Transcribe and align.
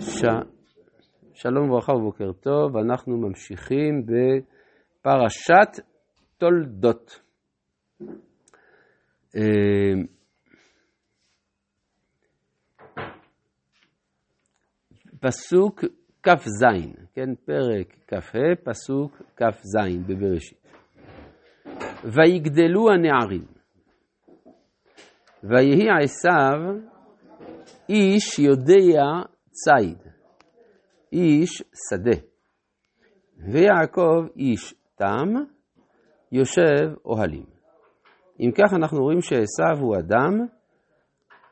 ש... 0.00 0.24
שלום 1.34 1.70
וברכה 1.70 1.92
ובוקר 1.92 2.32
טוב, 2.32 2.76
אנחנו 2.76 3.16
ממשיכים 3.16 4.06
בפרשת 4.06 5.84
תולדות. 6.38 7.20
אה, 9.36 10.02
פסוק 15.20 15.84
כ"ז, 16.22 16.64
כן, 17.14 17.34
פרק 17.34 17.96
כ"ה, 18.06 18.38
פסוק 18.64 19.22
כ"ז 19.36 19.76
בבראשית. 20.06 20.66
ויגדלו 22.04 22.90
הנערים, 22.90 23.44
ויהי 25.44 25.88
עשיו 26.02 26.58
איש 27.88 28.38
יודע 28.38 29.02
ציד, 29.50 29.98
איש 31.12 31.62
שדה, 31.90 32.16
ויעקב 33.52 34.26
איש 34.36 34.74
תם, 34.96 35.28
יושב 36.32 36.94
אוהלים. 37.04 37.46
אם 38.40 38.50
כך 38.54 38.74
אנחנו 38.76 38.98
רואים 39.02 39.20
שעשו 39.20 39.80
הוא 39.80 39.96
אדם 39.96 40.46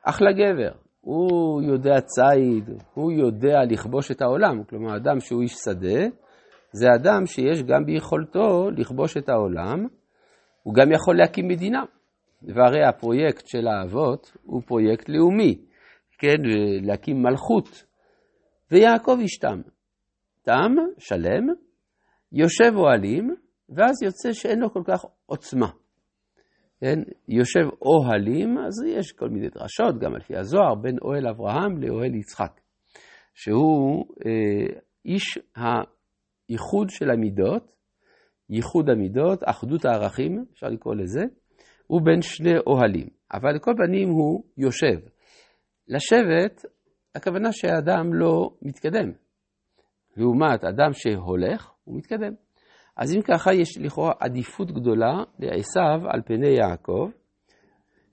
אחלה 0.05 0.33
גבר, 0.33 0.73
הוא 1.01 1.63
יודע 1.63 2.01
ציד, 2.01 2.71
הוא 2.95 3.13
יודע 3.13 3.59
לכבוש 3.71 4.11
את 4.11 4.23
העולם, 4.23 4.65
כלומר 4.65 4.97
אדם 4.97 5.21
שהוא 5.21 5.43
איש 5.43 5.53
שדה, 5.65 6.07
זה 6.73 6.87
אדם 6.95 7.27
שיש 7.27 7.63
גם 7.63 7.85
ביכולתו 7.87 8.71
לכבוש 8.77 9.17
את 9.17 9.29
העולם, 9.29 9.87
הוא 10.63 10.75
גם 10.75 10.93
יכול 10.93 11.17
להקים 11.17 11.49
מדינה. 11.49 11.83
והרי 12.43 12.85
הפרויקט 12.85 13.47
של 13.47 13.67
האבות 13.67 14.37
הוא 14.43 14.63
פרויקט 14.67 15.09
לאומי, 15.09 15.59
כן, 16.19 16.37
להקים 16.83 17.23
מלכות. 17.23 17.85
ויעקב 18.71 19.17
איש 19.21 19.39
תם, 19.39 19.61
תם, 20.43 20.75
שלם, 20.99 21.47
יושב 22.33 22.73
אוהלים, 22.77 23.35
ואז 23.69 24.03
יוצא 24.03 24.33
שאין 24.33 24.59
לו 24.59 24.73
כל 24.73 24.83
כך 24.87 25.05
עוצמה. 25.27 25.69
כן, 26.81 26.99
יושב 27.29 27.69
אוהלים, 27.83 28.59
אז 28.59 28.85
יש 28.87 29.13
כל 29.13 29.29
מיני 29.29 29.49
דרשות, 29.49 29.99
גם 30.01 30.17
לפי 30.17 30.37
הזוהר, 30.37 30.75
בין 30.75 30.97
אוהל 31.03 31.29
אברהם 31.29 31.83
לאוהל 31.83 32.15
יצחק, 32.15 32.61
שהוא 33.35 34.05
אה, 34.27 34.81
איש 35.05 35.39
הייחוד 35.57 36.91
של 36.91 37.11
המידות, 37.11 37.73
ייחוד 38.51 38.91
המידות, 38.91 39.41
אחדות 39.45 39.85
הערכים, 39.85 40.45
אפשר 40.53 40.67
לקרוא 40.67 40.95
לזה, 40.95 41.21
הוא 41.87 42.01
בין 42.05 42.23
שני 42.23 42.59
אוהלים. 42.67 43.09
אבל 43.33 43.55
לכל 43.55 43.73
פנים 43.77 44.09
הוא 44.09 44.45
יושב. 44.57 45.18
לשבת, 45.89 46.65
הכוונה 47.15 47.53
שהאדם 47.53 48.15
לא 48.15 48.51
מתקדם. 48.63 49.13
לעומת 50.17 50.65
אדם 50.65 50.93
שהולך, 50.93 51.71
הוא 51.85 51.97
מתקדם. 51.99 52.35
אז 52.97 53.15
אם 53.15 53.23
ככה, 53.23 53.55
יש 53.55 53.79
לכאורה 53.79 54.13
עדיפות 54.21 54.71
גדולה 54.71 55.25
לעשו 55.39 56.09
על 56.13 56.23
פני 56.27 56.49
יעקב, 56.49 57.11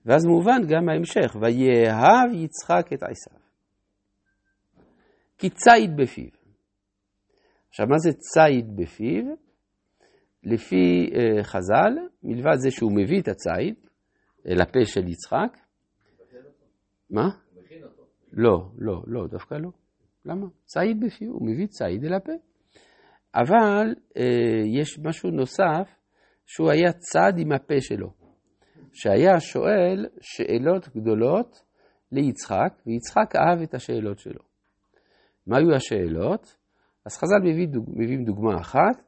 ואז 0.06 0.26
מובן 0.26 0.60
גם 0.68 0.88
ההמשך, 0.88 1.36
ויאהב 1.40 2.32
יצחק 2.32 2.92
את 2.92 3.02
עשו. 3.02 3.46
כי 5.38 5.50
ציד 5.50 5.96
בפיו. 5.96 6.30
עכשיו, 7.68 7.86
מה 7.86 7.98
זה 7.98 8.10
ציד 8.12 8.76
בפיו? 8.76 9.24
לפי 10.42 11.10
uh, 11.12 11.42
חז"ל, 11.42 11.94
מלבד 12.22 12.56
זה 12.56 12.70
שהוא 12.70 12.92
מביא 12.92 13.20
את 13.20 13.28
הציד 13.28 13.74
אל 14.48 14.60
הפה 14.60 14.84
של 14.84 15.08
יצחק, 15.08 15.58
מה? 17.10 17.45
לא, 18.32 18.70
לא, 18.78 19.02
לא, 19.06 19.26
דווקא 19.26 19.54
לא. 19.54 19.70
למה? 20.24 20.46
ציד 20.64 21.00
בפיו, 21.00 21.32
הוא 21.32 21.46
מביא 21.46 21.66
ציד 21.66 22.04
אל 22.04 22.14
הפה. 22.14 22.32
אבל 23.34 23.94
אה, 24.16 24.62
יש 24.80 24.98
משהו 24.98 25.30
נוסף, 25.30 25.96
שהוא 26.46 26.70
היה 26.70 26.92
צד 26.92 27.32
עם 27.38 27.52
הפה 27.52 27.74
שלו, 27.80 28.12
שהיה 28.92 29.40
שואל 29.40 30.06
שאלות 30.20 30.88
גדולות 30.88 31.62
ליצחק, 32.12 32.82
ויצחק 32.86 33.36
אהב 33.36 33.62
את 33.62 33.74
השאלות 33.74 34.18
שלו. 34.18 34.42
מה 35.46 35.58
היו 35.58 35.74
השאלות? 35.76 36.56
אז 37.06 37.16
חז"ל 37.18 37.50
מביא 37.50 37.68
דוג, 37.68 37.84
מביאים 37.88 38.24
דוגמה 38.24 38.60
אחת, 38.60 39.02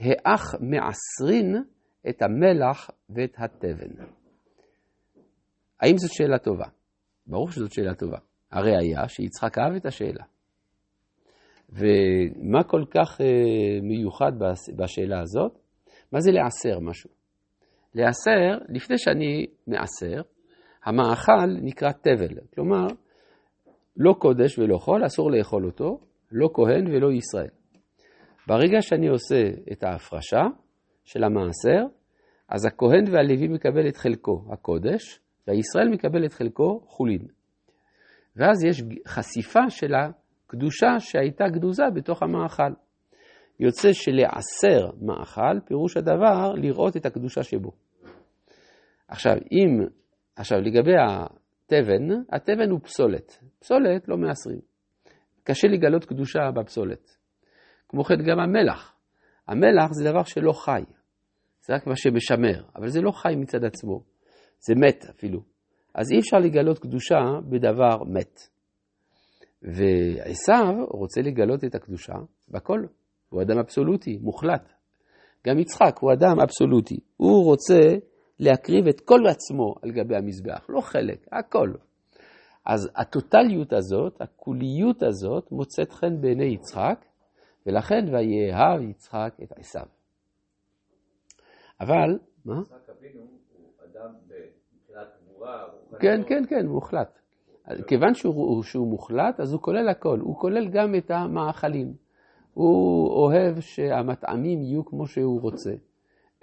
האח 0.00 0.54
מעשרין 0.54 1.62
את 2.08 2.22
המלח 2.22 2.90
ואת 3.10 3.34
התבן. 3.38 4.04
האם 5.80 5.98
זאת 5.98 6.12
שאלה 6.12 6.38
טובה? 6.38 6.66
ברור 7.26 7.50
שזאת 7.50 7.72
שאלה 7.72 7.94
טובה. 7.94 8.18
הראיה 8.52 9.08
שיצחק 9.08 9.58
אהב 9.58 9.74
את 9.74 9.86
השאלה. 9.86 10.24
ומה 11.70 12.62
כל 12.66 12.84
כך 12.90 13.20
אה, 13.20 13.80
מיוחד 13.82 14.32
בשאלה 14.76 15.20
הזאת? 15.20 15.58
מה 16.12 16.20
זה 16.20 16.30
לעשר 16.32 16.80
משהו? 16.80 17.10
לעשר, 17.94 18.64
לפני 18.68 18.98
שאני 18.98 19.46
מעשר, 19.66 20.22
המאכל 20.84 21.46
נקרא 21.62 21.92
תבל, 21.92 22.38
כלומר, 22.54 22.86
לא 23.96 24.12
קודש 24.18 24.58
ולא 24.58 24.78
חול, 24.78 25.06
אסור 25.06 25.30
לאכול 25.30 25.64
אותו, 25.64 26.00
לא 26.32 26.48
כהן 26.54 26.86
ולא 26.86 27.12
ישראל. 27.12 27.50
ברגע 28.46 28.82
שאני 28.82 29.08
עושה 29.08 29.50
את 29.72 29.82
ההפרשה 29.82 30.42
של 31.04 31.24
המעשר, 31.24 31.86
אז 32.48 32.66
הכהן 32.66 33.04
והלוי 33.12 33.48
מקבל 33.48 33.88
את 33.88 33.96
חלקו 33.96 34.44
הקודש, 34.52 35.20
והישראל 35.46 35.88
מקבל 35.88 36.24
את 36.24 36.32
חלקו 36.32 36.80
חולין. 36.86 37.37
ואז 38.38 38.64
יש 38.64 38.82
חשיפה 39.08 39.70
של 39.70 39.92
הקדושה 39.94 41.00
שהייתה 41.00 41.44
גדוזה 41.48 41.82
בתוך 41.94 42.22
המאכל. 42.22 42.72
יוצא 43.60 43.92
שלעשר 43.92 44.90
מאכל, 45.00 45.60
פירוש 45.64 45.96
הדבר 45.96 46.52
לראות 46.54 46.96
את 46.96 47.06
הקדושה 47.06 47.42
שבו. 47.42 47.70
עכשיו, 49.08 49.32
אם, 49.32 49.86
עכשיו 50.36 50.60
לגבי 50.60 50.94
התבן, 51.08 52.22
התבן 52.32 52.70
הוא 52.70 52.80
פסולת. 52.80 53.38
פסולת 53.58 54.08
לא 54.08 54.16
מעשרים. 54.16 54.60
קשה 55.44 55.68
לגלות 55.68 56.04
קדושה 56.04 56.40
בפסולת. 56.54 57.16
כמו 57.88 58.04
כן 58.04 58.14
גם 58.30 58.40
המלח. 58.40 58.94
המלח 59.48 59.88
זה 59.92 60.10
דבר 60.10 60.22
שלא 60.22 60.52
חי. 60.52 60.82
זה 61.66 61.74
רק 61.74 61.86
מה 61.86 61.96
שמשמר, 61.96 62.64
אבל 62.76 62.88
זה 62.88 63.00
לא 63.00 63.10
חי 63.10 63.34
מצד 63.36 63.64
עצמו. 63.64 64.02
זה 64.58 64.74
מת 64.74 65.04
אפילו. 65.10 65.57
אז 65.98 66.12
אי 66.12 66.18
אפשר 66.18 66.36
לגלות 66.36 66.78
קדושה 66.78 67.18
בדבר 67.50 68.04
מת. 68.04 68.40
ועשו 69.62 70.86
רוצה 70.90 71.20
לגלות 71.20 71.64
את 71.64 71.74
הקדושה 71.74 72.12
בכל. 72.48 72.80
הוא 73.28 73.42
אדם 73.42 73.58
אבסולוטי, 73.58 74.18
מוחלט. 74.20 74.72
גם 75.46 75.58
יצחק 75.58 75.98
הוא 76.00 76.12
אדם 76.12 76.40
אבסולוטי. 76.42 77.00
הוא 77.16 77.44
רוצה 77.44 77.80
להקריב 78.40 78.86
את 78.88 79.00
כל 79.00 79.20
עצמו 79.30 79.74
על 79.82 79.90
גבי 79.90 80.16
המזבח, 80.16 80.66
לא 80.68 80.80
חלק, 80.80 81.26
הכל. 81.32 81.72
אז 82.66 82.90
הטוטליות 82.96 83.72
הזאת, 83.72 84.20
הכוליות 84.20 85.02
הזאת, 85.02 85.52
מוצאת 85.52 85.92
חן 85.92 86.20
בעיני 86.20 86.54
יצחק, 86.54 87.04
ולכן 87.66 88.04
ויאהב 88.12 88.82
יצחק 88.90 89.34
את 89.42 89.52
עשו. 89.52 89.80
אבל, 91.80 92.18
מה? 92.44 92.60
יצחק 92.60 92.88
אבינו 92.88 93.20
הוא 93.20 93.72
אדם 93.84 94.14
מבחינת. 94.26 95.27
כן, 96.00 96.22
כן, 96.28 96.42
כן, 96.48 96.66
מוחלט. 96.66 97.18
כיוון 97.86 98.14
שהוא, 98.14 98.62
שהוא 98.62 98.88
מוחלט, 98.88 99.40
אז 99.40 99.52
הוא 99.52 99.62
כולל 99.62 99.88
הכל, 99.88 100.18
הוא 100.20 100.36
כולל 100.36 100.68
גם 100.68 100.94
את 100.94 101.10
המאכלים. 101.10 101.92
הוא 102.54 103.08
אוהב 103.08 103.60
שהמטעמים 103.60 104.62
יהיו 104.62 104.84
כמו 104.84 105.06
שהוא 105.06 105.40
רוצה. 105.40 105.72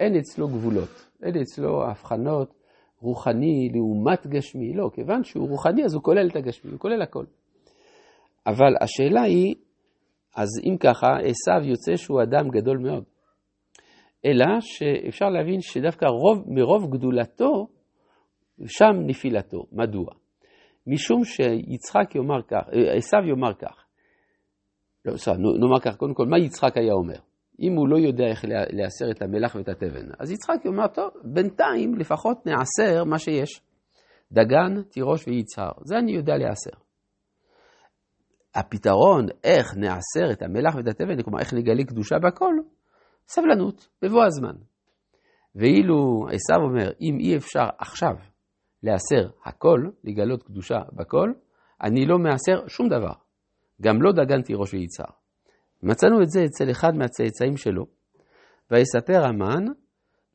אין 0.00 0.16
אצלו 0.16 0.48
גבולות, 0.48 1.10
אין 1.22 1.36
אצלו 1.40 1.84
הבחנות 1.84 2.54
רוחני 3.00 3.68
לעומת 3.74 4.26
גשמי, 4.26 4.74
לא, 4.74 4.90
כיוון 4.92 5.24
שהוא 5.24 5.48
רוחני 5.48 5.84
אז 5.84 5.94
הוא 5.94 6.02
כולל 6.02 6.28
את 6.30 6.36
הגשמי, 6.36 6.70
הוא 6.70 6.80
כולל 6.80 7.02
הכל. 7.02 7.24
אבל 8.46 8.74
השאלה 8.80 9.22
היא, 9.22 9.54
אז 10.36 10.48
אם 10.64 10.76
ככה, 10.76 11.06
עשו 11.06 11.68
יוצא 11.68 11.96
שהוא 11.96 12.22
אדם 12.22 12.48
גדול 12.48 12.78
מאוד. 12.78 13.04
אלא 14.24 14.46
שאפשר 14.60 15.28
להבין 15.28 15.60
שדווקא 15.60 16.06
רוב, 16.06 16.44
מרוב 16.46 16.90
גדולתו, 16.90 17.66
שם 18.66 18.92
נפילתו. 19.06 19.66
מדוע? 19.72 20.06
משום 20.86 21.24
שיצחק 21.24 22.14
יאמר 22.14 22.42
כך, 22.42 22.68
אה, 22.74 22.96
עשו 22.96 23.16
יאמר 23.28 23.54
כך. 23.54 23.84
לא, 25.04 25.16
סליחה, 25.16 25.38
נאמר 25.38 25.80
כך, 25.80 25.96
קודם 25.96 26.14
כל, 26.14 26.26
מה 26.26 26.38
יצחק 26.38 26.76
היה 26.76 26.92
אומר? 26.92 27.18
אם 27.60 27.72
הוא 27.76 27.88
לא 27.88 27.98
יודע 27.98 28.24
איך 28.26 28.44
להסר 28.48 29.10
את 29.10 29.22
המלח 29.22 29.54
ואת 29.54 29.68
התבן, 29.68 30.08
אז 30.18 30.30
יצחק 30.30 30.64
יאמר, 30.64 30.86
טוב, 30.86 31.10
בינתיים 31.24 31.94
לפחות 31.94 32.46
נעשר 32.46 33.04
מה 33.04 33.18
שיש. 33.18 33.60
דגן, 34.32 34.82
תירוש 34.82 35.28
ויצהר, 35.28 35.72
זה 35.84 35.98
אני 35.98 36.12
יודע 36.12 36.36
להסר. 36.36 36.78
הפתרון, 38.54 39.26
איך 39.44 39.76
נעשר 39.76 40.32
את 40.32 40.42
המלח 40.42 40.74
ואת 40.74 40.88
התבן, 40.88 41.22
כלומר, 41.22 41.38
איך 41.38 41.54
נגלה 41.54 41.84
קדושה 41.84 42.16
בכל, 42.18 42.54
סבלנות, 43.28 43.88
בבוא 44.02 44.24
הזמן. 44.24 44.56
ואילו 45.54 46.26
עשו 46.32 46.62
אומר, 46.62 46.90
אם 47.00 47.18
אי 47.20 47.36
אפשר 47.36 47.68
עכשיו 47.78 48.14
להסר 48.86 49.28
הכל, 49.44 49.80
לגלות 50.04 50.42
קדושה 50.42 50.78
בכל, 50.92 51.32
אני 51.82 52.06
לא 52.06 52.18
מעשר 52.18 52.68
שום 52.68 52.88
דבר. 52.88 53.12
גם 53.82 54.02
לא 54.02 54.12
דגנתי 54.12 54.52
ראש 54.54 54.74
ויצהר. 54.74 55.10
מצאנו 55.82 56.22
את 56.22 56.28
זה 56.28 56.44
אצל 56.44 56.70
אחד 56.70 56.94
מהצאצאים 56.94 57.56
שלו, 57.56 57.86
ויספר 58.70 59.24
המן 59.24 59.64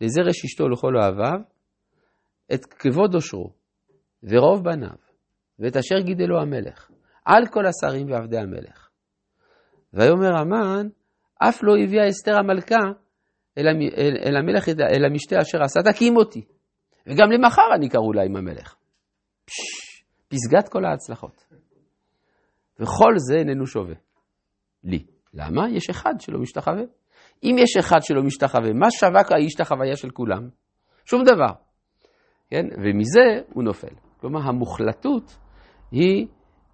לזרש 0.01 0.45
אשתו 0.45 0.69
לכל 0.69 0.95
אוהביו 0.97 1.39
את 2.53 2.65
כבוד 2.65 3.13
עושרו 3.13 3.53
ורוב 4.23 4.63
בניו 4.63 4.97
ואת 5.59 5.77
אשר 5.77 5.99
גידלו 5.99 6.41
המלך 6.41 6.91
על 7.25 7.43
כל 7.51 7.63
השרים 7.65 8.11
ועבדי 8.11 8.37
המלך. 8.37 8.89
ויאמר 9.93 10.37
המן 10.37 10.87
אף 11.35 11.63
לא 11.63 11.73
הביאה 11.83 12.09
אסתר 12.09 12.37
המלכה 12.37 12.79
אל, 13.57 13.67
אל, 14.25 14.37
המלך, 14.37 14.69
אל 14.69 15.05
המשתה 15.05 15.35
אשר 15.41 15.63
עשה, 15.63 15.79
תקים 15.91 16.17
אותי. 16.17 16.45
וגם 17.07 17.31
למחר 17.31 17.75
אני 17.75 17.89
קראו 17.89 18.11
עם 18.25 18.35
המלך. 18.35 18.75
פסגת 20.27 20.69
כל 20.69 20.85
ההצלחות. 20.85 21.45
וכל 22.79 23.13
זה 23.17 23.35
איננו 23.35 23.67
שווה. 23.67 23.95
לי. 24.83 25.05
למה? 25.33 25.69
יש 25.69 25.89
אחד 25.89 26.13
שלא 26.19 26.39
משתחווה. 26.39 26.83
אם 27.43 27.55
יש 27.59 27.77
אחד 27.79 27.97
שלא 28.01 28.23
משתחווה, 28.23 28.73
מה 28.73 28.91
שווה 28.91 29.21
האיש 29.31 29.61
החוויה 29.61 29.95
של 29.95 30.09
כולם? 30.09 30.49
שום 31.05 31.23
דבר. 31.23 31.53
כן? 32.49 32.65
ומזה 32.83 33.41
הוא 33.53 33.63
נופל. 33.63 33.95
כלומר, 34.17 34.39
המוחלטות 34.43 35.37
היא, 35.91 36.27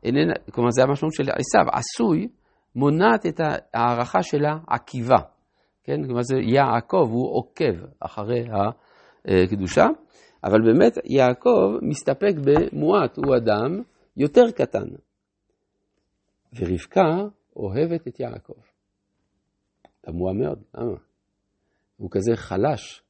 איננה, 0.04 0.34
כלומר, 0.52 0.70
זה 0.72 0.84
המשמעות 0.84 1.14
של 1.14 1.24
עשיו, 1.24 1.74
עשוי, 1.74 2.28
מונעת 2.76 3.26
את 3.26 3.40
ההערכה 3.74 4.24
של 4.24 4.46
העקיבה. 4.46 5.18
כן? 5.84 6.06
כלומר, 6.06 6.22
זה 6.22 6.36
יעקב, 6.38 7.08
הוא 7.10 7.38
עוקב 7.38 7.86
אחרי 8.00 8.44
הקדושה, 9.28 9.86
אבל 10.44 10.62
באמת 10.66 10.98
יעקב 11.06 11.74
מסתפק 11.82 12.34
במועט, 12.46 13.18
הוא 13.18 13.36
אדם 13.36 13.82
יותר 14.18 14.52
קטן. 14.56 14.88
ורבקה 16.54 17.24
אוהבת 17.56 18.08
את 18.08 18.20
יעקב. 18.20 18.62
תמוה 20.02 20.34
מאוד, 20.34 20.64
למה? 20.76 20.98
הוא 21.98 22.10
כזה 22.12 22.36
חלש. 22.36 23.04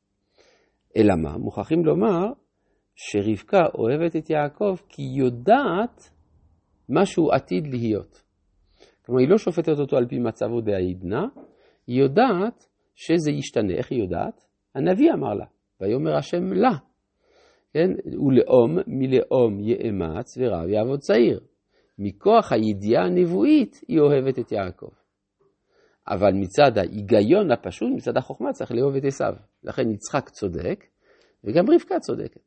אלא 0.97 1.15
מה? 1.23 1.37
מוכרחים 1.37 1.85
לומר 1.85 2.25
שרבקה 2.95 3.61
אוהבת 3.75 4.15
את 4.15 4.29
יעקב 4.29 4.75
כי 4.89 5.01
היא 5.01 5.19
יודעת 5.19 6.09
מה 6.89 7.05
שהוא 7.05 7.33
עתיד 7.33 7.67
להיות. 7.67 8.23
כלומר, 9.05 9.21
היא 9.21 9.29
לא 9.29 9.37
שופטת 9.37 9.79
אותו 9.79 9.97
על 9.97 10.07
פי 10.07 10.19
מצבו 10.19 10.61
דהעידנא, 10.61 11.21
היא 11.87 12.01
יודעת 12.01 12.67
שזה 12.95 13.31
ישתנה. 13.31 13.73
איך 13.73 13.91
היא 13.91 13.99
יודעת? 13.99 14.45
הנביא 14.75 15.13
אמר 15.13 15.33
לה, 15.33 15.45
ויאמר 15.81 16.17
השם 16.17 16.53
לה. 16.53 16.71
כן? 17.73 17.89
ולאום 18.05 18.77
מלאום 18.87 19.59
יאמץ 19.59 20.37
ורב 20.37 20.69
יעבוד 20.69 20.99
צעיר. 20.99 21.39
מכוח 21.99 22.51
הידיעה 22.51 23.05
הנבואית 23.05 23.81
היא 23.87 23.99
אוהבת 23.99 24.39
את 24.39 24.51
יעקב. 24.51 24.89
אבל 26.07 26.31
מצד 26.33 26.77
ההיגיון 26.77 27.51
הפשוט, 27.51 27.89
מצד 27.95 28.17
החוכמה, 28.17 28.51
צריך 28.51 28.71
לאהוב 28.71 28.95
את 28.95 29.03
עשיו. 29.05 29.33
לכן 29.63 29.89
יצחק 29.91 30.29
צודק, 30.29 30.85
וגם 31.43 31.65
רבקה 31.69 31.99
צודקת. 31.99 32.41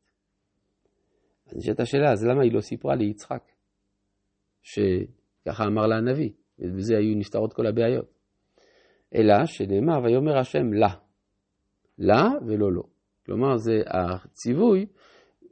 אז 1.47 1.57
נשאלת 1.57 1.79
השאלה, 1.79 2.11
אז 2.11 2.25
למה 2.25 2.43
היא 2.43 2.53
לא 2.53 2.61
סיפרה 2.61 2.95
ליצחק? 2.95 3.43
שככה 4.63 5.63
אמר 5.63 5.87
לה 5.87 5.95
הנביא, 5.95 6.29
ובזה 6.59 6.97
היו 6.97 7.17
נפתרות 7.17 7.53
כל 7.53 7.67
הבעיות. 7.67 8.19
אלא 9.15 9.45
שנאמר, 9.45 10.03
ויאמר 10.03 10.37
השם 10.37 10.73
לה. 10.73 10.93
לה 11.97 12.23
ולא 12.47 12.73
לא. 12.73 12.83
כלומר, 13.25 13.57
זה 13.57 13.81
הציווי 13.87 14.85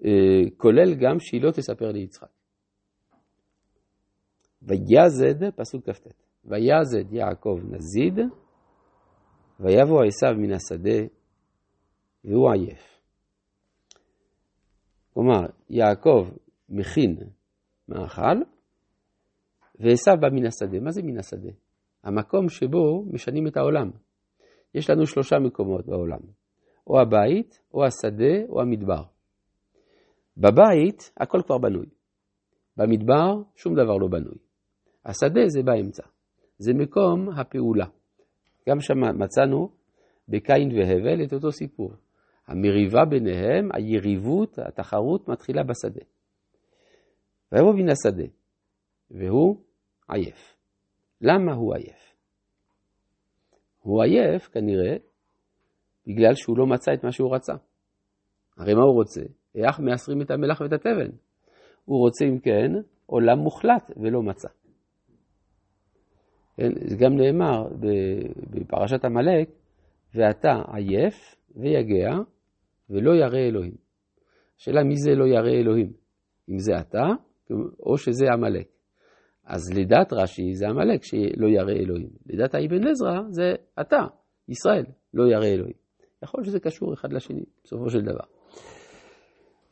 אה, 0.06 0.50
כולל 0.58 0.96
גם 0.96 1.20
שהיא 1.20 1.42
לא 1.42 1.52
תספר 1.52 1.92
ליצחק. 1.92 2.28
ויזד, 4.62 5.50
פסוק 5.56 5.90
כ"ט, 5.90 6.08
ויזד 6.46 7.14
יעקב 7.14 7.60
נזיד, 7.64 8.20
ויבוא 9.60 10.04
עשיו 10.04 10.34
מן 10.38 10.52
השדה, 10.52 11.08
והוא 12.24 12.52
עייף. 12.52 13.02
כלומר, 15.14 15.42
יעקב 15.70 16.30
מכין 16.70 17.18
מאכל, 17.88 18.42
ועשיו 19.80 20.14
בא 20.22 20.28
מן 20.30 20.46
השדה. 20.46 20.80
מה 20.80 20.92
זה 20.92 21.02
מן 21.04 21.18
השדה? 21.18 21.50
המקום 22.04 22.50
שבו 22.50 23.06
משנים 23.12 23.48
את 23.48 23.58
העולם. 23.58 23.92
יש 24.76 24.90
לנו 24.90 25.06
שלושה 25.06 25.40
מקומות 25.40 25.86
בעולם, 25.86 26.20
או 26.90 27.00
הבית, 27.00 27.62
או 27.74 27.86
השדה, 27.86 28.46
או 28.50 28.62
המדבר. 28.62 29.04
בבית 30.38 31.12
הכל 31.18 31.42
כבר 31.46 31.58
בנוי. 31.58 31.86
במדבר 32.78 33.42
שום 33.56 33.74
דבר 33.74 33.98
לא 33.98 34.08
בנוי. 34.08 34.38
השדה 35.06 35.42
זה 35.48 35.64
באמצע. 35.64 36.04
זה 36.58 36.74
מקום 36.74 37.30
הפעולה. 37.30 37.86
גם 38.70 38.80
שם 38.80 39.20
מצאנו 39.20 39.70
בקין 40.28 40.70
והבל 40.72 41.24
את 41.24 41.34
אותו 41.34 41.52
סיפור. 41.52 41.94
המריבה 42.48 43.06
ביניהם, 43.10 43.70
היריבות, 43.74 44.60
התחרות 44.60 45.30
מתחילה 45.30 45.64
בשדה. 45.64 46.06
ויבוא 47.52 47.74
מן 47.74 47.90
השדה, 47.90 48.28
והוא 49.12 49.58
עייף. 50.10 50.56
למה 51.22 51.54
הוא 51.54 51.76
עייף? 51.76 52.16
הוא 53.80 54.04
עייף 54.04 54.48
כנראה 54.48 54.98
בגלל 56.10 56.36
שהוא 56.36 56.58
לא 56.58 56.68
מצא 56.68 56.94
את 56.94 57.04
מה 57.04 57.12
שהוא 57.12 57.36
רצה. 57.36 57.54
הרי 58.58 58.74
מה 58.74 58.82
הוא 58.82 58.94
רוצה? 58.94 59.22
איך 59.56 59.80
מאסרים 59.80 60.22
את 60.22 60.32
המלח 60.32 60.62
ואת 60.62 60.74
התבן? 60.74 61.10
הוא 61.86 62.00
רוצה 62.00 62.26
אם 62.26 62.40
כן 62.40 62.72
עולם 63.06 63.40
מוחלט 63.40 63.92
ולא 63.98 64.22
מצא. 64.22 64.48
כן, 66.58 66.70
זה 66.88 66.96
גם 67.00 67.18
נאמר 67.18 67.68
בפרשת 68.50 69.06
עמלק, 69.06 69.50
ואתה 70.16 70.62
עייף 70.74 71.36
ויגע 71.56 72.12
ולא 72.90 73.12
ירא 73.16 73.38
אלוהים. 73.38 73.76
השאלה 74.58 74.84
מי 74.84 74.96
זה 74.96 75.12
לא 75.16 75.26
ירא 75.26 75.50
אלוהים? 75.50 75.94
אם 76.50 76.60
זה 76.60 76.72
אתה 76.80 77.06
או 77.80 77.98
שזה 77.98 78.26
עמלק. 78.34 78.68
אז 79.46 79.74
לדעת 79.78 80.14
רש"י 80.14 80.54
זה 80.54 80.68
עמלק 80.68 81.04
שלא 81.04 81.48
ירא 81.48 81.72
אלוהים. 81.72 82.10
לדעת 82.26 82.56
האבן 82.56 82.88
עזרא 82.88 83.22
זה 83.30 83.54
אתה, 83.82 84.06
ישראל, 84.48 84.86
לא 85.14 85.24
ירא 85.32 85.46
אלוהים. 85.46 85.89
יכול 86.24 86.44
שזה 86.44 86.60
קשור 86.60 86.94
אחד 86.94 87.14
לשני, 87.14 87.44
בסופו 87.64 87.90
של 87.90 88.02
דבר. 88.02 88.26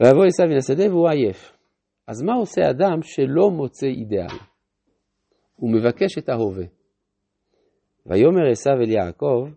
ויבוא 0.04 0.26
עשיו 0.26 0.48
מן 0.48 0.58
השדה 0.58 0.94
והוא 0.94 1.10
עייף. 1.10 1.58
אז 2.08 2.22
מה 2.22 2.34
עושה 2.34 2.62
אדם 2.70 3.02
שלא 3.02 3.52
מוצא 3.52 3.88
אידאל? 3.88 4.38
הוא 5.56 5.72
מבקש 5.72 6.18
את 6.18 6.30
ההווה. 6.30 6.66
ויאמר 8.06 8.52
עשיו 8.52 8.74
אל 8.74 8.90
יעקב, 8.90 9.50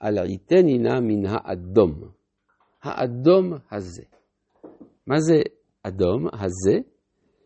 על 0.00 0.18
עיתני 0.18 0.78
נא 0.78 1.00
מן 1.00 1.26
האדום. 1.26 2.08
האדום 2.82 3.52
הזה. 3.70 4.02
מה 5.06 5.20
זה 5.20 5.34
אדום 5.82 6.26
הזה? 6.32 6.78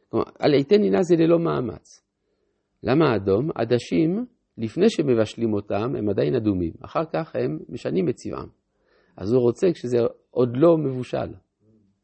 כלומר, 0.08 0.24
על 0.38 0.52
עיתני 0.54 0.90
נא 0.90 1.02
זה 1.02 1.16
ללא 1.16 1.38
מאמץ. 1.38 2.02
למה 2.82 3.16
אדום? 3.16 3.50
עדשים, 3.54 4.26
לפני 4.58 4.90
שמבשלים 4.90 5.54
אותם, 5.54 5.96
הם 5.98 6.08
עדיין 6.08 6.34
אדומים. 6.34 6.72
אחר 6.84 7.04
כך 7.12 7.36
הם 7.36 7.58
משנים 7.68 8.08
את 8.08 8.14
צבעם. 8.14 8.48
אז 9.16 9.32
הוא 9.32 9.42
רוצה 9.42 9.66
כשזה 9.72 9.98
עוד 10.30 10.56
לא 10.56 10.78
מבושל. 10.78 11.34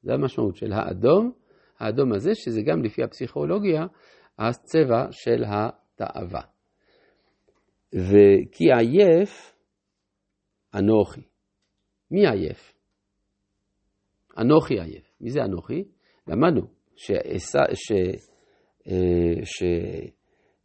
זה 0.03 0.13
המשמעות 0.13 0.57
של 0.57 0.73
האדום, 0.73 1.33
האדום 1.79 2.13
הזה, 2.13 2.31
שזה 2.35 2.63
גם 2.63 2.83
לפי 2.83 3.03
הפסיכולוגיה, 3.03 3.87
הצבע 4.39 5.07
של 5.11 5.45
התאווה. 5.47 6.43
וכי 7.95 8.73
עייף 8.79 9.55
אנוכי. 10.75 11.23
מי 12.11 12.29
עייף? 12.29 12.75
אנוכי 14.39 14.81
עייף. 14.81 15.13
מי 15.21 15.31
זה 15.31 15.45
אנוכי? 15.45 15.85
למדנו 16.29 16.67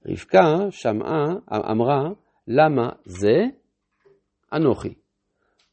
שרבקה 0.01 0.71
שמעה, 0.71 1.25
אמרה, 1.71 2.09
למה 2.47 2.89
זה 3.05 3.35
אנוכי. 4.53 4.93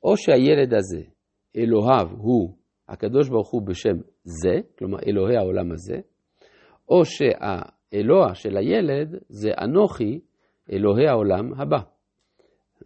או 0.05 0.17
שהילד 0.17 0.75
הזה, 0.75 1.03
אלוהיו 1.57 2.09
הוא 2.19 2.55
הקדוש 2.89 3.29
ברוך 3.29 3.51
הוא 3.51 3.63
בשם 3.67 3.97
זה, 4.25 4.61
כלומר 4.79 4.99
אלוהי 5.07 5.37
העולם 5.37 5.73
הזה, 5.73 5.97
או 6.89 7.05
שהאלוה 7.05 8.35
של 8.35 8.57
הילד 8.57 9.19
זה 9.29 9.51
אנוכי, 9.65 10.21
אלוהי 10.73 11.09
העולם 11.09 11.61
הבא. 11.61 11.79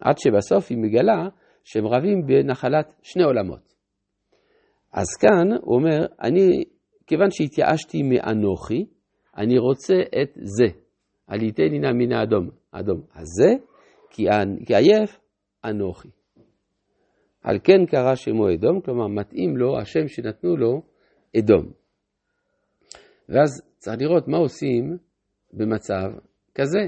עד 0.01 0.17
שבסוף 0.17 0.67
היא 0.69 0.77
מגלה 0.77 1.27
שהם 1.63 1.87
רבים 1.87 2.25
בנחלת 2.25 2.95
שני 3.03 3.23
עולמות. 3.23 3.73
אז 4.93 5.05
כאן 5.21 5.57
הוא 5.61 5.75
אומר, 5.75 6.05
אני, 6.23 6.63
כיוון 7.07 7.27
שהתייאשתי 7.31 8.03
מאנוכי, 8.03 8.85
אני 9.37 9.57
רוצה 9.57 9.95
את 10.21 10.29
זה. 10.35 10.67
עליתני 11.27 11.79
נא 11.79 11.91
מן 11.91 12.11
האדום, 12.11 12.49
האדום 12.73 13.01
הזה, 13.15 13.49
כי 14.09 14.75
עייף 14.75 15.19
אנוכי. 15.65 16.18
על 17.43 17.59
כן 17.63 17.85
קרא 17.85 18.15
שמו 18.15 18.53
אדום, 18.53 18.81
כלומר 18.81 19.07
מתאים 19.07 19.57
לו 19.57 19.79
השם 19.79 20.07
שנתנו 20.07 20.57
לו 20.57 20.81
אדום. 21.37 21.71
ואז 23.29 23.61
צריך 23.77 23.97
לראות 24.01 24.27
מה 24.27 24.37
עושים 24.37 24.97
במצב 25.53 26.11
כזה. 26.55 26.79